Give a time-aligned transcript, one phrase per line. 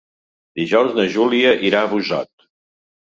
[0.61, 2.31] Dijous na Júlia irà a Busot.